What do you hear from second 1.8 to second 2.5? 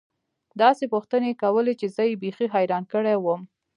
زه يې بيخي